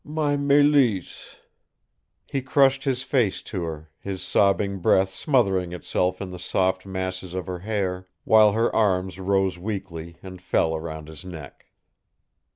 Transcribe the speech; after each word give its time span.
"My 0.03 0.35
Mélisse!" 0.35 1.35
He 2.25 2.41
crushed 2.41 2.85
his 2.85 3.03
face 3.03 3.43
to 3.43 3.61
her, 3.65 3.91
his 3.99 4.23
sobbing 4.23 4.79
breath 4.79 5.09
smothering 5.13 5.73
itself 5.73 6.19
in 6.19 6.31
the 6.31 6.39
soft 6.39 6.87
masses 6.87 7.35
of 7.35 7.45
her 7.45 7.59
hair, 7.59 8.07
while 8.23 8.53
her 8.53 8.75
arms 8.75 9.19
rose 9.19 9.59
weakly 9.59 10.17
and 10.23 10.41
fell 10.41 10.73
around 10.75 11.07
his 11.07 11.23
neck. 11.23 11.67